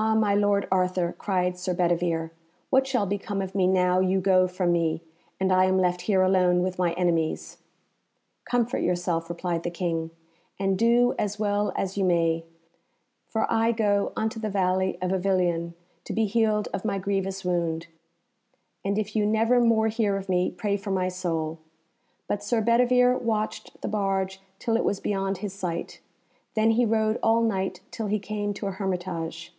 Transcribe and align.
"Ah, 0.00 0.14
my 0.14 0.32
lord 0.32 0.68
Arthur!" 0.70 1.12
cried 1.18 1.58
Sir 1.58 1.74
Bedivere, 1.74 2.30
"what 2.70 2.86
shall 2.86 3.04
become 3.04 3.42
of 3.42 3.56
me 3.56 3.66
now 3.66 3.98
you 3.98 4.20
go 4.20 4.46
from 4.46 4.70
me, 4.70 5.02
and 5.40 5.50
I 5.52 5.64
am 5.64 5.76
left 5.76 6.02
here 6.02 6.22
alone 6.22 6.62
with 6.62 6.78
my 6.78 6.92
enemies?" 6.92 7.56
[Illustration: 7.56 7.64
EXCALIBVR 7.66 8.12
RETVRNS 8.14 8.26
TO 8.28 8.28
THE 8.28 8.58
MERE] 8.58 8.64
"Comfort 8.64 8.86
yourself," 8.86 9.28
replied 9.28 9.62
the 9.64 9.70
King, 9.70 10.10
"and 10.60 10.78
do 10.78 11.14
as 11.18 11.40
well 11.40 11.72
as 11.74 11.98
you 11.98 12.04
may, 12.04 12.44
for 13.26 13.50
I 13.52 13.72
go 13.72 14.12
unto 14.14 14.38
the 14.38 14.48
valley 14.48 14.96
of 15.02 15.10
Avilion, 15.10 15.74
to 16.04 16.12
be 16.12 16.26
healed 16.26 16.68
of 16.72 16.84
my 16.84 16.98
grievous 17.00 17.44
wound. 17.44 17.88
And 18.84 18.98
if 19.00 19.16
you 19.16 19.26
never 19.26 19.60
more 19.60 19.88
hear 19.88 20.16
of 20.16 20.28
me, 20.28 20.52
pray 20.52 20.76
for 20.76 20.92
my 20.92 21.08
soul." 21.08 21.58
But 22.28 22.44
Sir 22.44 22.60
Bedivere 22.60 23.18
watched 23.18 23.82
the 23.82 23.88
barge 23.88 24.40
till 24.60 24.76
it 24.76 24.84
was 24.84 25.00
beyond 25.00 25.38
his 25.38 25.54
sight, 25.54 26.00
then 26.54 26.70
he 26.72 26.86
rode 26.86 27.18
all 27.20 27.42
night 27.42 27.80
till 27.90 28.06
he 28.06 28.20
came 28.20 28.54
to 28.54 28.68
a 28.68 28.72
hermitage. 28.72 29.56